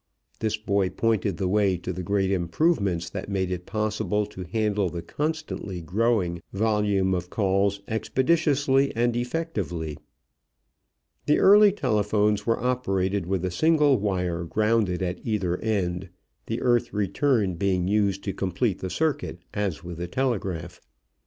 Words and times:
This 0.39 0.57
boy 0.57 0.89
pointed 0.89 1.37
the 1.37 1.47
way 1.47 1.77
to 1.77 1.93
the 1.93 2.01
great 2.01 2.31
improvements 2.31 3.07
that 3.11 3.29
made 3.29 3.51
it 3.51 3.67
possible 3.67 4.25
to 4.25 4.45
handle 4.51 4.89
the 4.89 5.03
constantly 5.03 5.79
growing 5.79 6.41
volume 6.51 7.13
of 7.13 7.29
calls 7.29 7.81
expeditiously 7.87 8.91
and 8.95 9.15
effectively. 9.15 9.99
The 11.27 11.37
early 11.37 11.71
telephones 11.71 12.47
were 12.47 12.59
operated 12.59 13.27
with 13.27 13.45
a 13.45 13.51
single 13.51 13.99
wire 13.99 14.43
grounded 14.43 15.03
at 15.03 15.21
either 15.23 15.57
end, 15.59 16.09
the 16.47 16.61
earth 16.63 16.91
return 16.93 17.53
being 17.53 17.87
used 17.87 18.23
to 18.23 18.33
complete 18.33 18.79
the 18.79 18.89
circuit 18.89 19.37
as 19.53 19.83
with 19.83 19.97
the 19.99 20.07
telegraph. 20.07 20.81